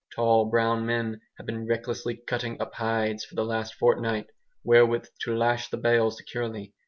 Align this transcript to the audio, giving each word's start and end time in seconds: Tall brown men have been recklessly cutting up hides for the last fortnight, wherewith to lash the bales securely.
Tall 0.15 0.45
brown 0.45 0.87
men 0.87 1.21
have 1.37 1.45
been 1.45 1.67
recklessly 1.67 2.15
cutting 2.17 2.59
up 2.59 2.73
hides 2.73 3.23
for 3.23 3.35
the 3.35 3.45
last 3.45 3.75
fortnight, 3.75 4.25
wherewith 4.63 5.05
to 5.19 5.35
lash 5.37 5.69
the 5.69 5.77
bales 5.77 6.17
securely. 6.17 6.73